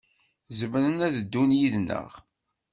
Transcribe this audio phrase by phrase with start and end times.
[0.57, 2.09] Zemren ad ddun yid-neɣ.